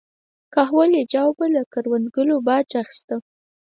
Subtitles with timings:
[0.53, 3.15] کهول اجاو به له کروندګرو باج اخیسته